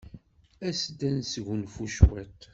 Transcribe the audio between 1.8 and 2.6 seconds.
cwiṭ.